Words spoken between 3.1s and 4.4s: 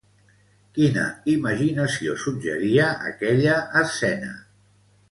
aquella escena?